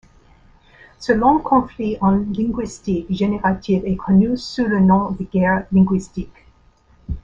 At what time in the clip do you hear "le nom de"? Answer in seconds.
4.65-5.23